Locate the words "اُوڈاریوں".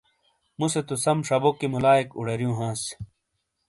2.17-2.55